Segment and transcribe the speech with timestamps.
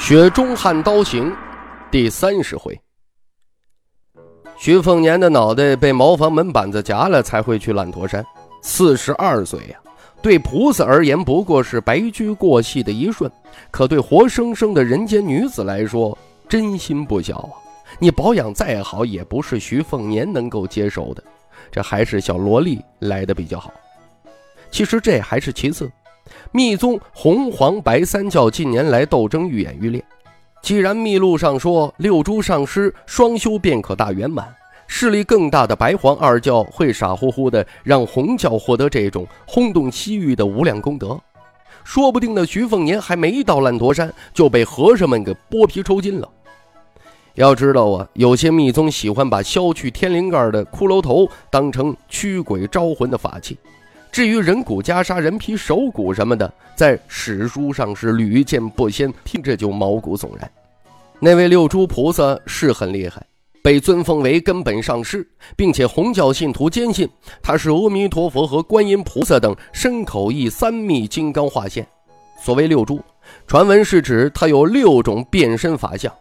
[0.00, 1.30] 雪中悍刀行》
[1.90, 2.80] 第三十回，
[4.56, 8.24] 徐凤年的脑袋被茅房门板子夹了，才会去烂驼山。
[8.62, 9.78] 四十二岁呀，
[10.22, 13.30] 对菩萨而言不过是白驹过隙的一瞬，
[13.70, 16.16] 可对活生生的人间女子来说，
[16.48, 17.52] 真心不小啊！
[17.98, 21.22] 你保养再好，也不是徐凤年能够接受的。
[21.70, 23.70] 这还是小萝莉来的比较好。
[24.70, 25.88] 其实这还是其次。
[26.52, 30.04] 密宗红黄白三教近年来斗争愈演愈烈。
[30.62, 34.52] 既然密录上说六珠上师双修便可大圆满，
[34.86, 41.18] 势力更大的白黄二教会傻乎乎的让红教获得这种轰动西域的无量功德，
[41.84, 46.28] 说不定那徐凤年还没到烂陀山就被和尚们给剥皮抽筋了。
[47.34, 53.56] 要知道啊，有些密宗喜欢把削去天灵盖的骷髅头当成驱鬼招魂的法器。
[54.12, 60.50] 至于人骨袈裟、人皮手骨什么的，在史书上是屡见不鲜，听着就毛骨悚然。
[61.20, 63.24] 那位六珠菩萨是很厉害，
[63.62, 67.08] 被尊奉为根本上师，并且红教信徒坚信
[67.40, 71.86] 他是阿弥陀佛和观音菩萨等身口意三密金刚化现。
[72.42, 73.00] 所谓六珠，
[73.46, 76.12] 传闻是指他有六种变身法相：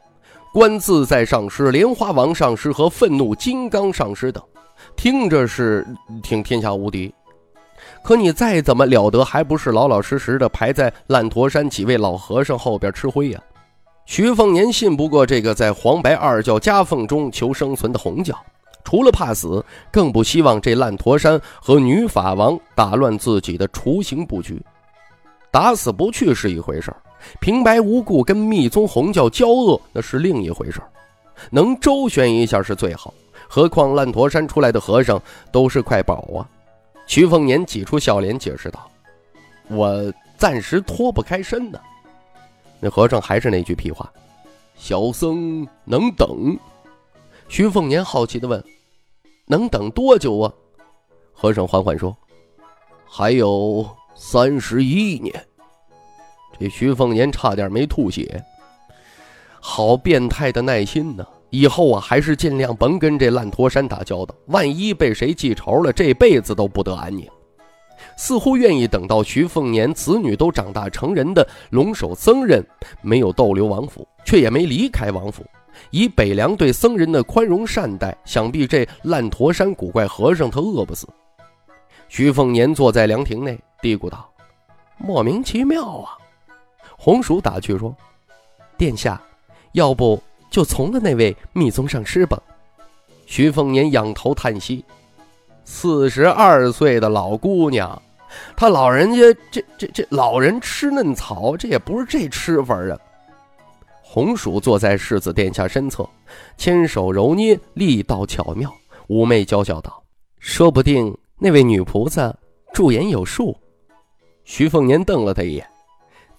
[0.54, 4.44] 观自在上师、莲花王上师和愤怒金刚上师等，
[4.96, 5.88] 听着是
[6.22, 7.12] 挺天下无敌。
[8.04, 13.40] 可你再怎么了得，还不是老老实实的排在烂陀山几位老和尚后边吃灰呀？
[14.06, 18.36] 徐凤年信不过这个在黄白二教夹缝中求生存的红教，
[18.84, 24.60] 除了怕死，更不希望这烂陀山和女法王打乱自己的雏形布局。
[25.52, 26.92] 打死不去是一回事
[27.40, 30.80] 平白无故跟密宗红教交恶那是另一回事
[31.50, 33.14] 能周旋一下是最好，
[33.48, 35.22] 何况烂陀山出来的和尚
[35.52, 36.42] 都是块宝啊。
[37.10, 38.88] 徐凤年挤出笑脸，解释道
[39.68, 41.82] ：“我暂时脱不开身呢。”
[42.80, 44.14] 那和尚还是那句屁话
[44.78, 46.56] ：“小僧能等。”
[47.50, 48.64] 徐凤年好奇的问
[49.48, 50.54] ：“能等多久啊？”
[51.34, 52.16] 和尚缓缓说
[53.10, 55.48] ：“还有三十一年。”
[56.60, 58.46] 这徐凤年差点没吐血。
[59.60, 61.26] 好变态的耐心呢！
[61.50, 64.36] 以后啊，还是尽量甭跟这烂陀山打交道。
[64.48, 67.28] 万一被谁记仇了，这辈子都不得安宁。
[68.16, 72.66] 似乎愿意等到徐凤年子女都长大成人的龙首僧人
[73.02, 75.46] 没有逗留王府，却也没离开王府。
[75.92, 81.08] 以北凉对僧人的宽容善待，想必这烂陀山古怪和尚他饿不死。
[82.08, 84.30] 徐凤年坐在凉亭内，嘀咕道
[84.98, 86.18] ：“莫名其妙啊。”
[86.98, 87.96] 红薯打趣说
[88.78, 89.22] ：“殿下，
[89.72, 92.42] 要不……”就从了那位密宗上师吧。
[93.26, 94.84] 徐凤年仰头叹息
[95.64, 98.02] ：“四十二岁的老姑娘，
[98.58, 99.22] 她老人家
[99.52, 102.98] 这这这老人吃嫩草，这也不是这吃法啊。”
[104.02, 106.10] 红薯坐在世子殿下身侧，
[106.58, 108.74] 牵手揉捏，力道巧妙。
[109.08, 110.04] 妩媚娇笑道
[110.40, 112.36] ：“说不定那位女菩萨
[112.74, 113.56] 驻颜有术。”
[114.44, 115.68] 徐凤年瞪了他一眼。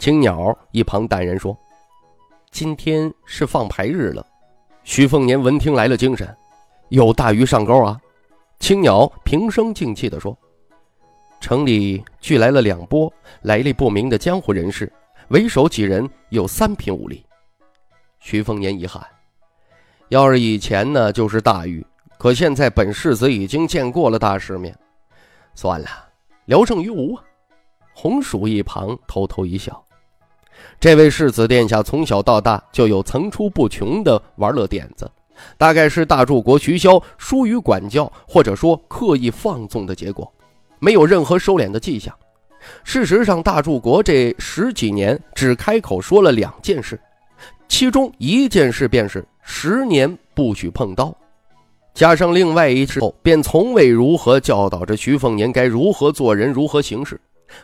[0.00, 1.56] 青鸟一旁淡然说。
[2.50, 4.26] 今天是放牌日了，
[4.82, 6.36] 徐凤年闻听来了精神，
[6.88, 7.98] 有大鱼上钩啊！
[8.58, 10.36] 青鸟平声静气地说
[11.40, 13.10] ：“城里聚来了两波
[13.42, 14.92] 来历不明的江湖人士，
[15.28, 17.24] 为首几人有三品武力。”
[18.18, 19.06] 徐凤年一喊
[20.10, 21.80] ：“要是以前呢，就是大鱼；
[22.18, 24.76] 可现在本世子已经见过了大世面，
[25.54, 25.88] 算了，
[26.46, 27.24] 聊胜于无啊！”
[27.94, 29.82] 红薯一旁偷偷一笑。
[30.78, 35.10] 这位世子殿下从小到大就有层出不穷的玩乐点子，
[35.58, 40.30] 大概是大柱国徐骁疏于管教，或者说刻意放纵的结果，
[40.78, 42.14] 没有任何收敛的迹象。
[42.84, 47.00] 事实上，大柱国这十几年只开口说了两件事，
[47.68, 51.14] 其中一件事便是十年不许碰刀，
[51.94, 57.20] 加上另外一事后，便从未如何教导着徐凤年该如何做人，如何行事。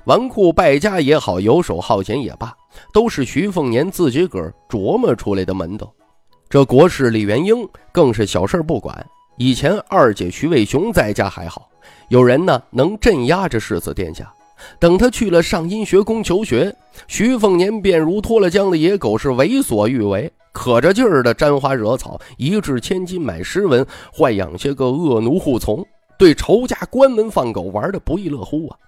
[0.07, 2.53] 纨绔败家也好，游手好闲也罢，
[2.93, 5.93] 都是徐凤年自己个琢磨出来的门道。
[6.49, 9.07] 这国师李元英更是小事不管。
[9.37, 11.69] 以前二姐徐渭雄在家还好，
[12.09, 14.33] 有人呢能镇压着世子殿下。
[14.79, 16.75] 等他去了上阴学宫求学，
[17.09, 23.85] 徐凤年便如脱了缰的野狗，是为所欲为，可着劲儿的沾花惹草，一掷千金买诗文，
[24.17, 25.85] 豢养些个恶奴护从，
[26.19, 28.79] 对仇家关门放狗玩的不亦乐乎啊！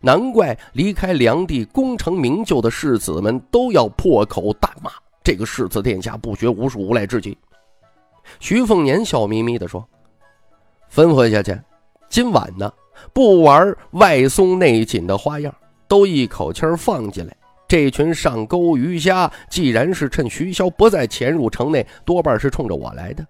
[0.00, 4.90] 难怪离开梁地功成名就的世子们都要破口大骂
[5.22, 7.36] 这个世子殿下不学无术无赖至极。
[8.40, 9.86] 徐凤年笑眯眯地说
[10.92, 11.58] ：“吩咐下去，
[12.08, 12.72] 今晚呢？”
[13.12, 15.54] 不玩外松内紧的花样，
[15.86, 17.36] 都一口气放进来。
[17.68, 23.24] 这群上钩鱼虾，既然是趁徐骁不在潜入城内，多半是冲着我来的。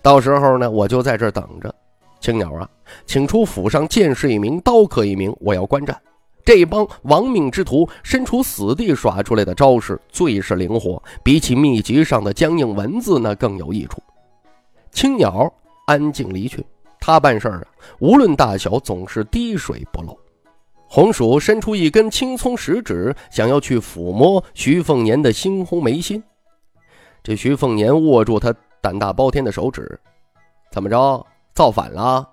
[0.00, 1.74] 到时候呢，我就在这等着。
[2.20, 2.68] 青鸟啊，
[3.06, 5.96] 请出府上剑士一名，刀客一名，我要观战。
[6.44, 14.02] 这帮亡命之徒身处死地耍出来的招式最是灵活，比起秘籍上的僵硬文字，那更有益处。
[14.90, 15.52] 青鸟
[15.86, 16.64] 安静离去。
[17.00, 17.66] 他办事儿啊，
[18.00, 20.18] 无论大小，总是滴水不漏。
[20.88, 26.22] 红薯伸出一根青葱食指，想要去抚摸徐凤年的猩红眉心。
[27.22, 30.00] 这徐凤年握住他胆大包天的手指，
[30.72, 31.24] 怎么着？
[31.58, 32.24] 造反了？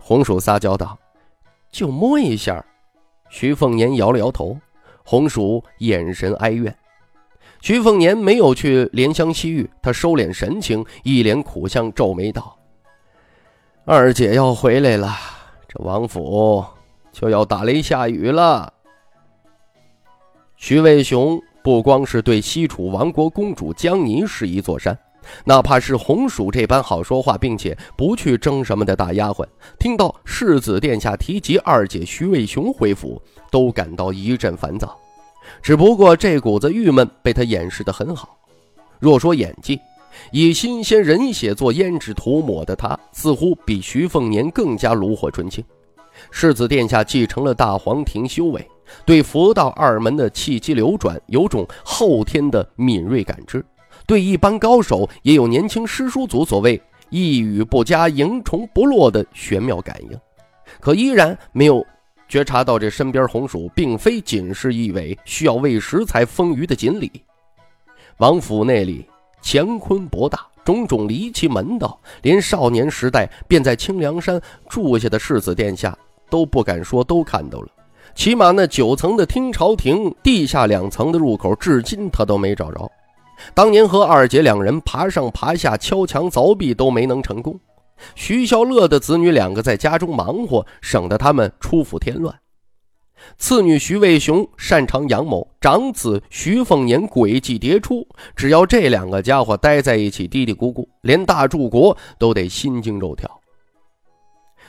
[0.00, 0.98] 红薯撒娇道
[1.70, 2.64] ：“就摸一下。”
[3.30, 4.58] 徐凤年摇了摇头。
[5.04, 6.76] 红薯眼神哀怨。
[7.60, 12.58] 徐凤年没有去怜香惜玉，他收敛神情，一脸苦相，皱眉道。
[13.84, 15.14] 二姐要回来了，
[15.68, 16.64] 这王府
[17.12, 18.72] 就要打雷下雨了。
[20.56, 24.98] 徐渭雄不光是对西楚王国公主江宁是一座山，
[25.44, 29.46] 哪怕是红薯这般好说话并且不去争什么的大丫鬟，
[29.78, 33.20] 听到世子殿下提及二姐徐渭雄回府，
[33.50, 34.98] 都感到一阵烦躁。
[35.62, 38.36] 只不过这股子郁闷被他掩饰得很好。
[38.98, 39.80] 若说演技，
[40.32, 45.64] 以新鲜人血做胭脂涂抹的他，似乎比徐凤年更加炉火纯青。
[46.30, 48.66] 世子殿下继承了大皇庭修为，
[49.06, 53.64] 对佛道二门的气机流转有种后天的敏锐感知，
[54.08, 60.18] 对一般高手也有年轻师叔祖所谓“一语不加，蝇虫不落”的玄妙感应，
[60.80, 61.86] 可依然没有
[62.26, 67.12] 觉察到这身边红薯并非仅是一尾需要喂食才丰腴的锦鲤。
[68.16, 69.06] 王府内里。
[69.40, 74.38] 乾坤博大，种种离奇门道，连少年时代便在清凉山
[74.68, 75.96] 住下的世子殿下
[76.28, 77.68] 都不敢说都看到了。
[78.16, 82.90] 起码那九层的听朝廷地下两层的入口，至今他都没找着。
[83.54, 87.58] 当年和二姐两人爬上爬下、敲墙凿壁都没能成功。
[88.14, 92.34] 徐孝乐的子女两个在家中忙活，省得他们出府添乱。
[93.36, 98.06] 次女徐卫雄擅长杨某，长子徐凤年诡计迭出。
[98.36, 103.28] 只要这两个家伙待在一起，嘀嘀咕咕，连大柱国都得心惊肉跳。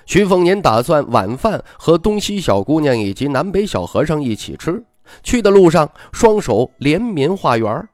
[0.07, 4.83] 徐凤年打算晚饭和东西小姑娘以及南北小和尚一起吃。
[5.21, 7.87] 去的路上，双手连绵画圆。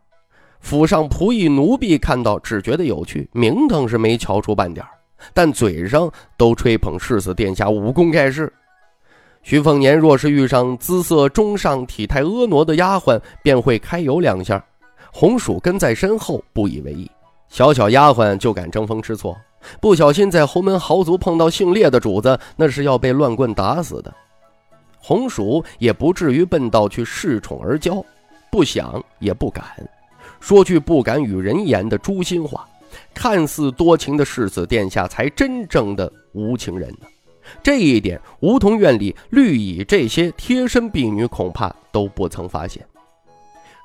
[0.66, 4.84] 府上仆役奴婢看到，只觉得有趣，名堂是没瞧出半点
[5.32, 8.52] 但嘴上都吹捧世子殿下武功盖世。
[9.44, 14.64] 徐凤年若是遇上姿色中上、体态婀娜的丫鬟，便会揩油两下。
[15.14, 17.10] 红薯跟在身后，不以为意。
[17.48, 19.36] 小小丫鬟就敢争风吃醋，
[19.80, 24.12] 不小心在侯门豪族碰到姓烈的主子，那是要被乱棍打死的。
[24.98, 28.04] 红薯也不至于笨到去恃宠而骄，
[28.52, 29.64] 不想也不敢，
[30.45, 32.69] 说句不敢与人言的诛心话。
[33.16, 37.07] 看似多情的世子殿下，才真正的无情人呢。
[37.64, 42.85] 这一点，梧桐院里绿蚁这些贴身婢女恐怕都不曾发现。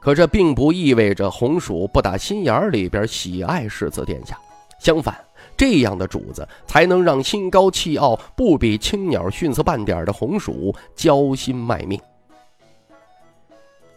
[0.02, 4.38] 可这并不意味着红薯不打心眼里边喜爱世子殿下，
[4.78, 5.16] 相反，
[5.56, 11.98] 这样的主子才能让心高气傲、不比青鸟逊色半点的红薯交心卖命。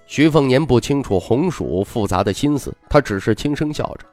[0.06, 4.06] 徐凤年不清楚红薯复杂的心思，他只是轻声笑着。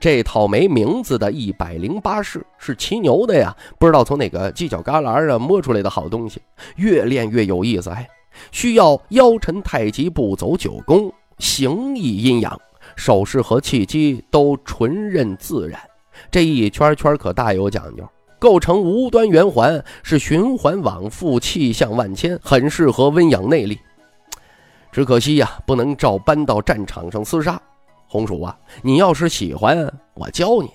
[0.00, 6.40] 这套没名字的一百零八式是骑牛的呀，不知道从哪个犄角旮旯啊摸出来的好东西，
[6.76, 7.90] 越练越有意思。
[7.90, 8.08] 哎，
[8.52, 12.56] 需要腰沉太极，步走九宫，形意阴阳，
[12.94, 15.80] 手势和气机都纯任自然。
[16.30, 18.08] 这一圈圈可大有讲究，
[18.38, 23.76] 构成无端圆环，是循环往复，气象万千，很适合温养内力。
[24.98, 27.62] 只可惜呀，不能照搬到战场上厮杀。
[28.08, 30.68] 红薯啊，你要是喜欢，我教你。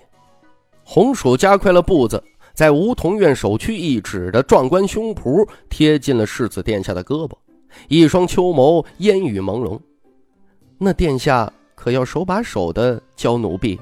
[0.85, 7.33] 红薯加快了步子，在梧桐院首屈一指的壮观胸脯贴近了世子殿下的胳膊，
[7.89, 9.77] 一双秋眸烟雨朦胧。
[10.77, 13.77] 那殿下可要手把手的教奴婢？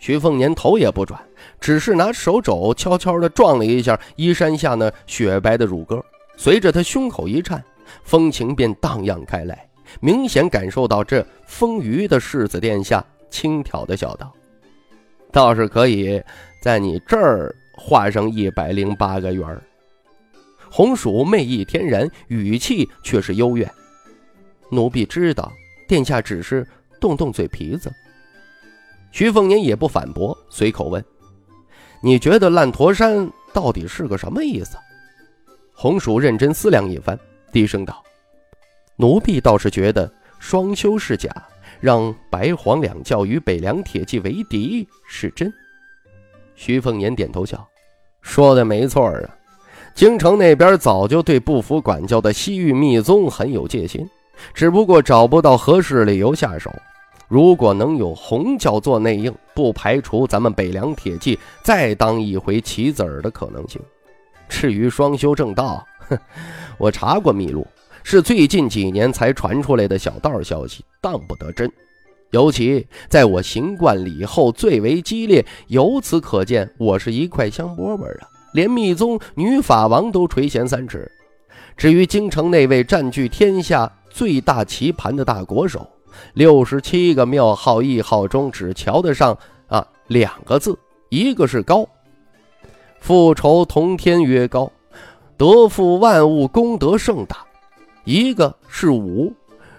[0.00, 1.16] 徐凤年头也不转，
[1.60, 6.04] 只是拿手肘悄悄地撞了一下衣衫下那雪白的乳鸽，
[6.36, 7.64] 随着他胸口一颤，
[8.02, 9.68] 风情便荡漾开来，
[10.00, 14.32] 明显感受到这丰腴的世子殿下轻佻的笑道
[15.32, 16.22] ：“倒是可以
[16.60, 19.60] 在你这儿画上一百零八个圆。”
[20.70, 23.70] 红薯媚意天然，语气却是幽怨
[24.70, 25.50] ：“奴婢知道，
[25.86, 26.66] 殿下只是
[27.00, 27.90] 动动嘴皮子。”
[29.10, 31.02] 徐凤年也不反驳，随口问
[32.02, 34.76] ：“你觉得烂陀山到底是个什么意思？”
[35.72, 37.18] 红薯认真思量一番，
[37.52, 38.02] 低声道
[38.96, 41.30] ：“奴婢倒是觉得双修是假，
[41.80, 45.52] 让白黄两教与北凉铁骑为敌是真。”
[46.54, 47.66] 徐凤年点头笑
[48.20, 49.36] ：“说的没错啊，
[49.94, 54.08] 京城那边早就对不服管教的西域密宗很有戒心，
[54.52, 56.72] 只不过找不到合适理由下手。
[57.28, 63.80] 如果能有红教做内应，不排除咱们北凉铁骑再当一回棋子儿的可能性。”
[64.48, 65.86] 至于双修正道，
[66.78, 67.66] 我查过秘录，
[68.02, 71.70] 是最近几年才传出来的小道消息，当不得真。
[72.30, 78.28] 尤其在我行冠礼后最为激烈，由此可见，我是一块香饽饽啊！
[78.52, 81.10] 连密宗女法王都垂涎三尺。
[81.76, 85.88] 至于京城那位占据天下最大棋盘的大国手，
[86.34, 89.36] 六十七个庙号谥号中只瞧得上
[89.68, 91.88] 啊两个字，一个是高。
[93.00, 94.70] 复仇同天曰高，
[95.38, 97.46] 得复万物功德盛大。
[98.02, 99.32] 一个是武，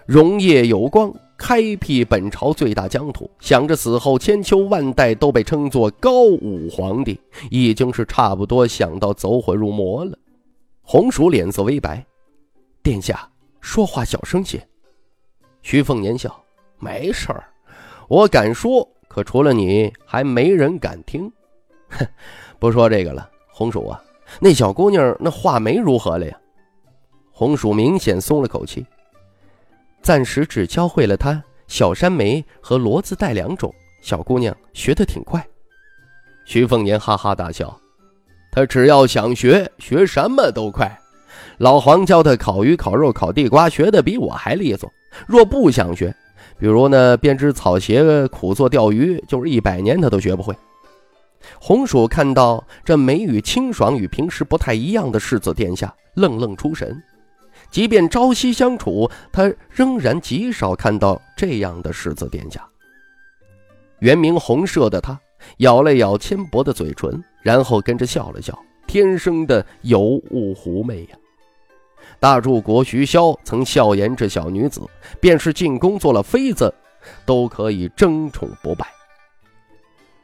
[0.06, 3.30] 荣业有光，开辟本朝最大疆土。
[3.40, 10.16] 想着死后千秋万代都被称作高武皇帝，已经是差不多想到走火入魔了。
[10.80, 12.04] 红薯脸色微白，
[12.82, 14.66] 殿下说话小声些。
[15.60, 16.42] 徐凤年笑，
[16.78, 17.44] 没事儿，
[18.08, 21.30] 我敢说，可除了你，还没人敢听。
[21.90, 22.06] 哼。
[22.58, 24.02] 不说这个了，红薯啊，
[24.38, 26.36] 那小姑娘那画眉如何了呀？
[27.32, 28.84] 红薯明显松了口气，
[30.02, 33.72] 暂时只教会了她小山眉和骡子带两种。
[34.02, 35.42] 小姑娘学得挺快。
[36.44, 37.74] 徐凤年哈哈大笑，
[38.52, 40.94] 她只要想学，学什么都快。
[41.58, 44.90] 老黄教她烤鱼、烤肉、烤地瓜，学得比我还利索。
[45.26, 46.14] 若不想学，
[46.58, 50.54] 比如呢编织草鞋、苦做钓鱼，就是一百年她都学不会。
[51.60, 57.02] 红薯看到这眉宇清爽与平时不太一样的世子殿下，愣愣出神。
[57.70, 62.66] 即便朝夕相处，他仍然极少看到这样的世子殿下。
[64.00, 65.18] 原名红麝的他，
[65.58, 68.58] 咬了咬纤薄的嘴唇，然后跟着笑了笑。
[68.86, 71.16] 天生的尤物狐媚呀！
[72.18, 74.80] 大柱国徐骁曾笑言：这小女子，
[75.20, 76.74] 便是进宫做了妃子，
[77.24, 78.86] 都可以争宠不败。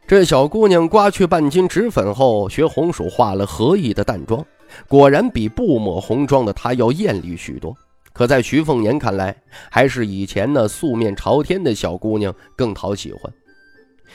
[0.09, 4.45] 这小姑娘刮去半斤脂粉后，学红薯画了合意的淡妆，
[4.87, 7.75] 果然比不抹红妆的她要艳丽许多。
[8.13, 9.37] 可在徐凤年看来，
[9.69, 13.21] 还是以前那素面朝天的小姑娘更讨喜欢。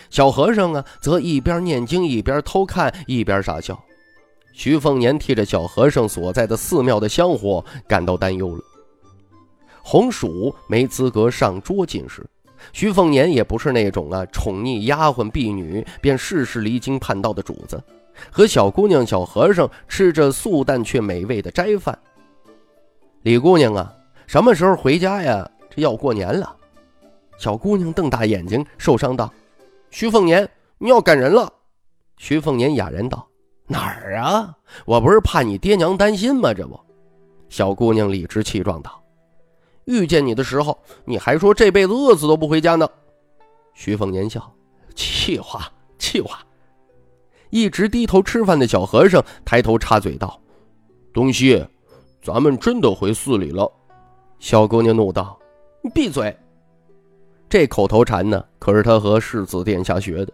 [0.09, 3.77] 小和尚啊，则一边念经一边偷看，一边傻笑。
[4.53, 8.63] 徐凤年替着小和尚所在的寺庙的香火感到担忧了。
[9.83, 12.25] 红薯没资格上桌进食。
[12.73, 17.81] 徐凤年也不是那种啊宠溺丫鬟婢女便事事离经叛道的主子，
[18.31, 21.97] 和小姑娘、小和尚吃着素淡却美味的斋饭。
[23.23, 23.93] 李姑娘啊，
[24.27, 25.49] 什么时候回家呀？
[25.69, 26.55] 这要过年了。
[27.37, 29.31] 小姑娘瞪大眼睛，受伤道
[29.89, 31.51] ：“徐凤年，你要赶人了。”
[32.17, 33.27] 徐凤年哑然道
[33.65, 34.53] ：“哪儿啊？
[34.85, 36.53] 我不是怕你爹娘担心吗？
[36.53, 36.79] 这不。”
[37.49, 39.00] 小姑娘理直气壮道。
[39.85, 42.87] 遇见你的时候，你还说这辈子饿死都不回家呢。
[43.73, 44.53] 徐凤年笑，
[44.95, 46.39] 气话气话。
[47.49, 50.39] 一直低头吃饭的小和尚抬头插嘴道
[51.11, 51.65] ：“东西，
[52.21, 53.69] 咱们真的回寺里了。”
[54.39, 55.37] 小姑娘怒道
[55.83, 56.35] ：“你闭嘴！”
[57.49, 60.31] 这口头禅呢，可是他和世子殿下学的。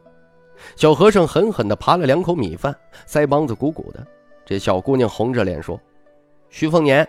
[0.75, 2.75] 小和尚狠狠地扒了两口米饭，
[3.07, 4.05] 腮帮子鼓鼓的。
[4.45, 5.79] 这小姑娘红着脸说
[6.49, 7.07] ：“徐凤年，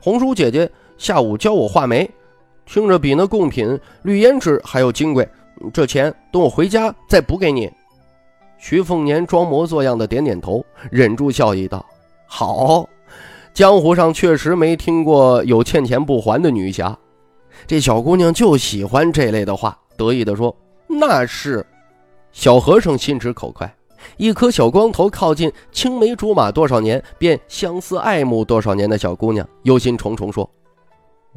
[0.00, 0.70] 红薯姐姐。”
[1.02, 2.08] 下午教我画眉，
[2.64, 5.28] 听着比那贡品绿胭脂还要金贵。
[5.74, 7.68] 这钱等我回家再补给你。
[8.56, 11.84] 徐凤年装模作样的点点头，忍住笑意道
[12.24, 12.88] ：“好，
[13.52, 16.96] 江湖上确实没听过有欠钱不还的女侠。”
[17.66, 20.56] 这小姑娘就喜欢这类的话，得意地说
[20.86, 21.66] ：“那是。”
[22.30, 23.74] 小和尚心直口快，
[24.18, 30.48] 一颗小光头靠近青梅竹马多少年，便相思爱慕多少年的小姑娘，忧心忡忡说。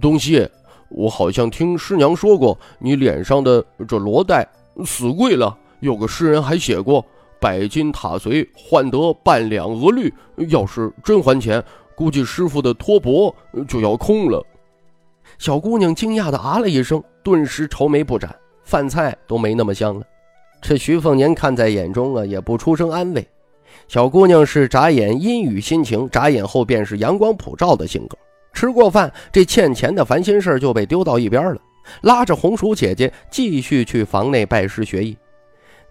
[0.01, 0.47] 东西，
[0.89, 4.47] 我好像听师娘说过，你脸上的这罗带
[4.85, 5.57] 死贵了。
[5.79, 7.05] 有个诗人还写过
[7.39, 10.13] ：“百金塔随换得半两鹅绿。”
[10.49, 11.63] 要是真还钱，
[11.95, 13.33] 估计师傅的托钵
[13.67, 14.43] 就要空了。
[15.37, 20.05] 小姑娘惊讶的啊了一声，顿时愁眉不展，饭菜都没那么香了。
[20.61, 23.27] 这徐凤年看在眼中啊，也不出声安慰。
[23.87, 28.17] 小姑娘是眨眼阴雨心情，眨眼后便是阳光普照的性格。
[28.55, 31.61] 吃过饭，这欠钱的烦心事就被丢到一边了，
[32.01, 35.15] 拉着红薯姐姐继续去房内拜师学艺。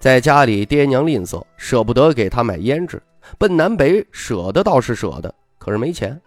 [0.01, 3.01] 在家里，爹娘吝啬，舍不得给他买胭脂，
[3.39, 6.19] 奔南北舍得倒是舍得，可是没钱。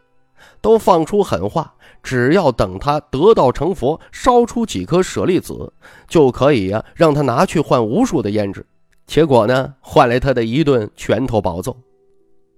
[0.62, 5.74] 都放出狠话，只要等他得道成佛，烧出几颗舍利子，
[6.08, 8.66] 就可以呀，让他拿去换无数的胭脂。
[9.08, 11.76] 结果呢，换来他的一顿拳头暴揍。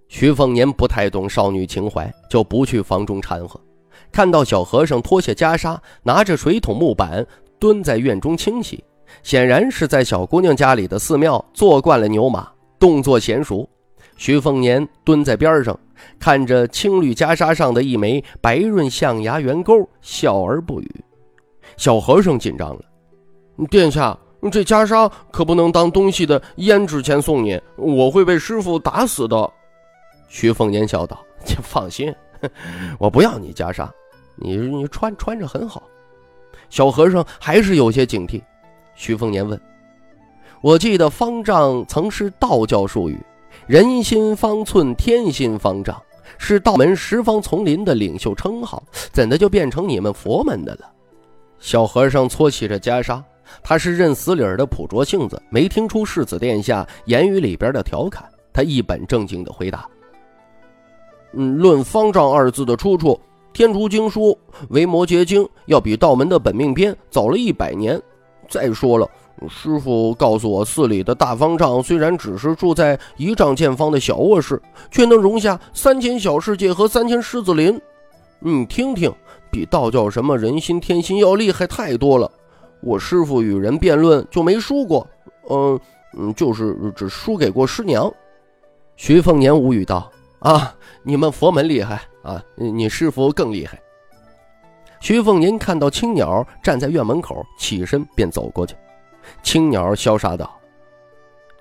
[0.10, 3.60] 徐凤年不太懂少女情怀，就不去房中掺和。
[4.12, 7.26] 看到小和尚脱下袈裟，拿着水桶木板
[7.60, 8.84] 蹲在院中清洗，
[9.24, 12.48] 显然是在小姑娘家里的寺庙坐惯了牛马，
[12.80, 13.70] 动作娴熟。
[14.18, 15.78] 徐凤年蹲在边上。
[16.18, 20.90] 看着青绿袈裟上的一枚白润象牙圆钩，笑而不语。
[21.76, 22.80] 小和尚紧张了
[23.70, 24.18] ：“殿下，
[24.50, 29.52] 这袈裟可不能当东西的胭脂钱送你，我会被师傅打死的。”
[30.30, 32.16] 徐凤年笑道：“你 放心，
[33.00, 33.90] 我不要你袈裟，
[34.36, 35.84] 你你穿穿着很好。”
[36.70, 38.42] 小和尚还是有些警惕。
[38.96, 39.60] 徐凤年问
[40.62, 43.18] ：“我记得方丈曾是道教术语。”
[43.66, 46.00] 人心方寸，天心方丈，
[46.38, 48.82] 是道门十方丛林的领袖称号，
[49.12, 50.92] 怎的就变成你们佛门的了？
[51.60, 53.22] 小和尚搓起着袈裟，
[53.64, 58.24] 他是认死理儿的朴拙性子，没听出世子殿下言语里边的调侃。
[58.54, 59.88] 他一本正经的回答
[61.34, 63.14] ：“嗯，论方丈二字的出处，
[63.54, 64.32] 《天竺经书》
[64.70, 68.02] 为摩诘经，要比道门的本命篇早了一百年。
[68.50, 69.08] 再说了。”
[69.48, 77.80] 师傅告诉我，寺里的大方丈虽然只是住在一丈见方的小卧室，却能容下三千小世界和三千狮子林。
[78.40, 79.10] 你听听，
[79.50, 82.30] 比道教什么人心天心要厉害太多了。
[82.82, 85.08] 我师傅与人辩论就没输过，
[85.50, 85.80] 嗯
[86.18, 88.12] 嗯，就是只输给过师娘。
[88.98, 93.80] 徐凤年无语道：“啊，你们佛门厉害啊，你师傅更厉害。”
[95.02, 98.76] 徐凤年看到青鸟站在院门口，起身便走过去。
[99.44, 100.60] 青鸟潇洒道：“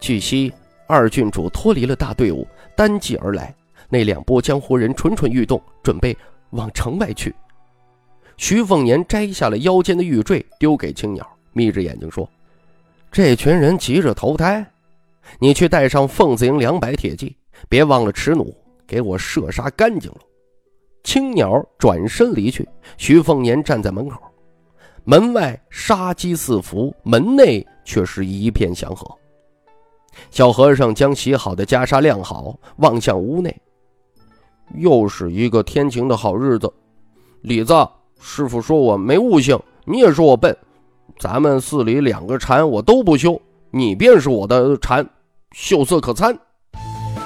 [0.01, 0.53] 据悉，
[0.87, 3.55] 二郡主脱离了大队伍，单骑而来。
[3.89, 6.17] 那两拨江湖人蠢蠢欲动，准备
[6.51, 7.35] 往城外去。”
[8.37, 12.29] 徐凤年摘下了腰间的玉坠，丢给青鸟，眯着眼睛说
[13.11, 14.65] ：“这群人急着投胎，
[15.39, 17.37] 你去带上凤子营两百铁骑，
[17.69, 18.53] 别忘了持弩，
[18.89, 20.19] 给我射杀干净了。”
[21.05, 24.21] 青鸟转身离去，徐凤年站在门口。
[25.05, 29.09] 门外杀机四伏，门内却是一片祥和。
[30.31, 33.57] 小和尚将洗好的袈裟晾好，望向屋内。
[34.75, 36.71] 又是一个天晴的好日子。
[37.41, 37.73] 李子，
[38.21, 40.55] 师傅说我没悟性，你也说我笨。
[41.19, 45.09] 咱们寺里两个禅我都不修，你便是我的禅，
[45.53, 46.39] 秀色可餐。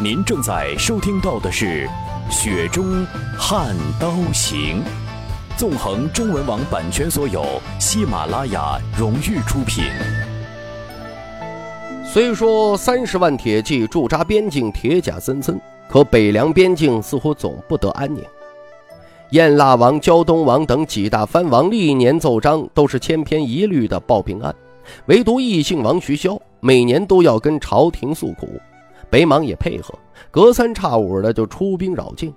[0.01, 1.89] 您正在收听到的是
[2.33, 3.07] 《雪中
[3.39, 4.81] 悍刀行》。
[5.57, 7.45] 纵横中文网版权所有，
[7.79, 9.85] 喜马拉雅荣誉出品。
[12.05, 18.23] 虽说三十万铁骑驻扎边境，铁甲森森，可北凉边境似乎总不得安宁。
[19.31, 24.55] 燕腊王、胶东王等几大藩王历年奏章都是千篇一律的报平安，
[25.07, 28.61] 唯独异姓王徐骁每年都要跟朝廷诉苦，
[29.13, 29.93] 北莽也配合，
[30.31, 32.33] 隔三差五的就出兵扰境。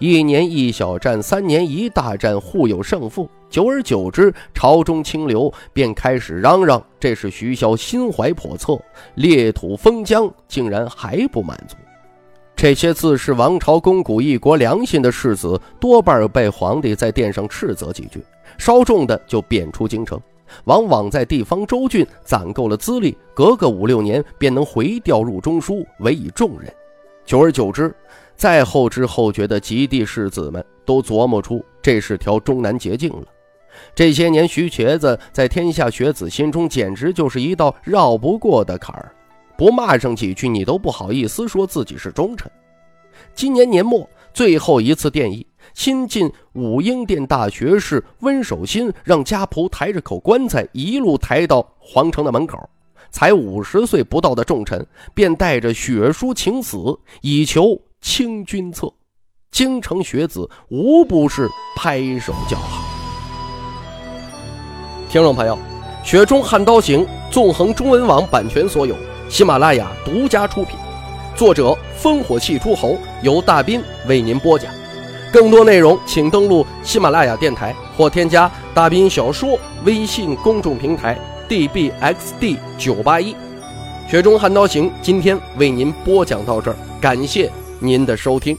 [0.00, 3.30] 一年一小战，三年一大战，互有胜负。
[3.48, 8.76] 久而久之，朝中清流便开始嚷嚷：这是徐骁心怀叵测，
[9.14, 11.76] 裂土封疆，竟然还不满足。
[12.56, 18.20] 这些自恃王朝肱骨、一国良心的世子，多半被皇帝在殿上斥责几句，
[18.58, 20.20] 稍重的就贬出京城，
[20.64, 26.72] 往往在地方州郡攒够了资历，隔个五六年便能回调入中书，委以重任。
[27.24, 27.94] 久而久之。
[28.36, 33.24] 再后知后觉的及第士子们都琢磨出这是条终南捷径了。
[33.94, 39.10] 这些年，徐瘸子在天下学子心中简直就是一道绕不过的坎儿，
[39.56, 42.50] 不骂上几句，你都不好意思说自己是忠臣。
[43.34, 52.58] 今年年末最后一次殿议，新晋武英殿大学士温守新让家仆抬着口棺材一路抬到皇城的门口，
[53.10, 56.78] 才五十岁不到的重臣便带着血书请死，
[57.22, 57.80] 以求。
[58.02, 58.92] 清君侧，
[59.50, 62.84] 京城学子无不是拍手叫好。
[65.08, 65.56] 听众朋友，
[66.08, 68.94] 《雪中悍刀行》纵横中文网版权所有，
[69.28, 70.78] 喜马拉雅独家出品，
[71.34, 74.72] 作者烽火戏诸侯，由大斌为您播讲。
[75.36, 81.14] 更多内容请登录喜马拉雅电台或添加大兵小说微信公众平台
[81.46, 83.36] dbxd 九八一。
[84.08, 88.56] 雪中悍刀行今天为您播讲到这儿，感谢您的收听。